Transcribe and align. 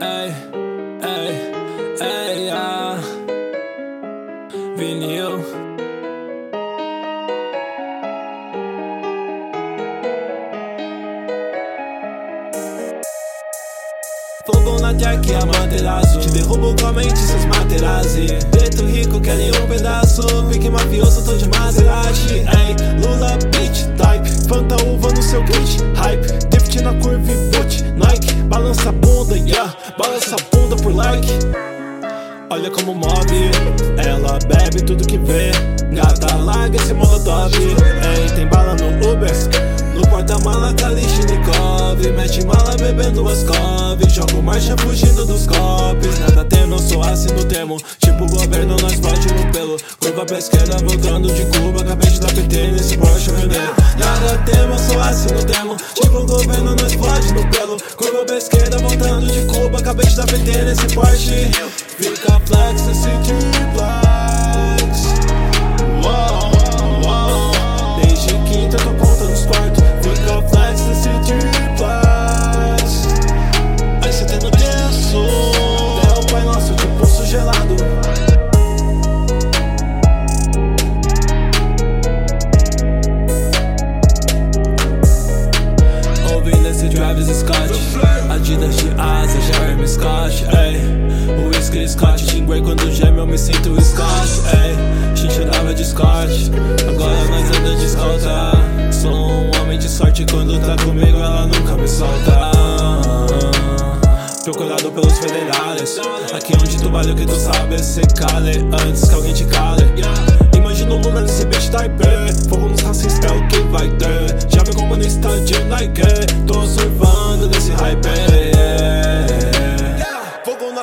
Ei, 0.00 0.34
ei, 1.02 1.30
ei, 2.00 2.50
ah. 2.50 2.98
Vinil. 4.76 5.38
Fogo 14.44 14.78
na 14.80 14.92
jack, 14.94 15.32
a 15.34 15.46
materaço 15.46 16.18
Te 16.20 16.28
derrubo 16.30 16.74
com 16.76 16.86
a 16.86 16.92
mente, 16.92 17.18
seus 17.18 17.44
materazzi 17.46 18.26
Preto 18.50 18.84
rico, 18.84 19.20
querem 19.20 19.50
um 19.52 19.66
pedaço 19.68 20.22
Pique 20.50 20.68
mafioso, 20.68 21.24
tô 21.24 21.36
de 21.36 21.48
Maserati 21.48 22.34
Ei, 22.34 22.74
Lula 23.00 23.43
seu 25.24 25.42
kit 25.44 25.78
Hype, 25.96 26.48
drift 26.50 26.80
na 26.82 26.92
curva 26.94 27.32
e 27.32 27.50
boot 27.50 27.82
Nike, 27.96 28.34
balança 28.48 28.90
a 28.90 28.92
bunda, 28.92 29.36
yeah. 29.36 29.74
Balança 29.98 30.36
a 30.36 30.56
bunda 30.56 30.76
por 30.76 30.94
like. 30.94 31.28
Olha 32.50 32.70
como 32.70 32.94
move. 32.94 33.50
Ela 33.96 34.38
bebe 34.46 34.82
tudo 34.84 35.06
que 35.06 35.18
vê. 35.18 35.50
Gata, 35.92 36.34
larga 36.36 36.76
esse 36.76 36.92
molotov. 36.92 37.52
Ei, 37.54 38.30
tem 38.34 38.46
bala 38.46 38.74
no 38.74 39.12
Uber. 39.12 39.32
No 39.94 40.02
porta-mala, 40.08 40.74
Kalishnikov. 40.74 41.98
Mete 42.16 42.44
mala 42.44 42.76
bebendo 42.76 43.26
Ascov 43.28 43.98
Jogo 44.08 44.42
marcha 44.42 44.76
fugindo 44.78 45.24
dos 45.24 45.46
copos. 45.46 46.18
Nada 46.20 46.44
tendo, 46.44 46.78
sou 46.78 47.02
assim 47.02 47.32
no 47.32 47.44
termo 47.44 47.76
Tipo 47.98 48.26
governo, 48.26 48.76
nós 48.80 48.98
bate 49.00 49.32
no 49.32 49.50
pelo. 49.52 49.76
Curva 50.00 50.24
pra 50.26 50.38
esquerda, 50.38 50.76
voltando 50.78 51.32
de 51.32 51.44
Cuba 51.46 51.80
Acabei 51.80 52.10
de 52.10 52.20
dar 52.20 52.32
PT 52.32 52.72
nesse 52.72 52.96
Porsche 52.98 53.30
vermelho 53.30 53.74
Nada 53.98 54.38
temo, 54.44 54.78
assim 55.08 55.32
no 55.34 55.44
termo 55.44 55.76
Tipo 55.94 56.26
governo, 56.26 56.74
nós 56.76 56.94
bate 56.94 57.32
no 57.32 57.48
pelo. 57.50 57.80
Curva 57.96 58.24
pra 58.24 58.38
esquerda, 58.38 58.78
voltando 58.78 59.26
de 59.26 59.44
Cuba 59.46 59.78
Acabei 59.78 60.06
de 60.06 60.16
dar 60.16 60.26
PT 60.26 60.62
nesse 60.64 60.94
Porsche. 60.94 61.50
Fica 61.98 62.40
flex, 62.46 62.88
esse 62.88 63.08
triplex 63.24 63.63
asa, 89.34 89.40
Jeremy 89.40 89.86
Scott 89.86 90.44
Ei, 90.56 91.48
whisky 91.48 91.88
Scott 91.88 92.24
Jinguei 92.24 92.60
quando 92.60 92.90
geme 92.90 93.18
eu 93.18 93.26
me 93.26 93.38
sinto 93.38 93.80
Scott 93.80 94.40
Ei, 94.54 95.16
chinchilava 95.16 95.74
de 95.74 95.84
Scott 95.84 96.50
Agora 96.88 97.24
nós 97.30 97.50
anda 97.56 97.76
de 97.76 97.84
escolta. 97.84 98.92
Sou 98.92 99.12
um 99.12 99.50
homem 99.60 99.78
de 99.78 99.88
sorte 99.88 100.24
Quando 100.30 100.58
tá 100.60 100.76
comigo 100.84 101.18
ela 101.18 101.46
nunca 101.46 101.76
me 101.76 101.88
solta. 101.88 102.52
Procurado 104.44 104.92
pelos 104.92 105.18
federais 105.18 105.98
Aqui 106.34 106.52
onde 106.60 106.76
tu 106.76 106.90
vale 106.90 107.12
o 107.12 107.14
que 107.14 107.26
tu 107.26 107.34
sabe 107.34 107.82
Cê 107.82 108.02
cale 108.16 108.64
antes 108.86 109.08
que 109.08 109.14
alguém 109.14 109.32
te 109.32 109.44
cale. 109.44 109.84
Imagina 110.56 110.94
o 110.94 110.98
Lula 110.98 111.22
nesse 111.22 111.46
beat 111.46 111.70
type 111.70 112.48
Fogo 112.48 112.68
nos 112.68 112.80
racistas 112.82 113.30
é 113.30 113.34
o 113.34 113.48
que 113.48 113.58
vai 113.70 113.88
ter. 113.90 114.36
Já 114.48 114.62
vi 114.62 114.74
como 114.74 114.96
no 114.96 115.02
estádio 115.02 115.64
Nike 115.66 116.02
Tô 116.46 116.62
surfando 116.66 117.48
nesse 117.48 117.72
hype 117.72 118.33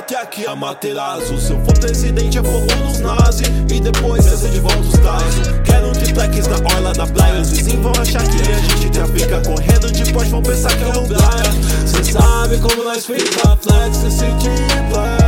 Fogo 0.00 0.02
na 0.02 0.02
tech, 0.02 0.46
Amaterasu. 0.46 1.38
Se 1.38 1.52
eu 1.52 1.64
for 1.64 1.78
presidente 1.78 2.38
é 2.38 2.42
fogo 2.42 2.66
nos 2.76 3.00
nazi. 3.00 3.44
E 3.70 3.80
depois 3.80 4.26
essa 4.26 4.48
de 4.48 4.60
volta 4.60 4.80
os 4.80 4.98
tazos 4.98 5.60
Quero 5.64 5.88
um 5.88 5.92
triplex 5.92 6.46
na 6.46 6.56
orla 6.56 6.92
da 6.92 7.06
praia. 7.06 7.40
Os 7.40 7.50
vizinhos 7.50 7.82
vão 7.82 7.92
achar 8.00 8.22
que 8.22 8.50
a 8.50 8.58
gente 8.58 8.90
trafica 8.90 9.40
Correndo. 9.40 9.92
De 9.92 10.12
Porsche 10.12 10.30
vão 10.30 10.42
pensar 10.42 10.76
que 10.76 10.84
é 10.84 10.98
um 10.98 11.06
Brian 11.06 11.86
Cê 11.86 12.12
sabe 12.12 12.58
como 12.58 12.84
nós 12.84 13.04
fica 13.04 13.56
flex 13.56 14.04
Esse 14.04 14.24
triplex 14.38 14.90
Uou 14.92 15.19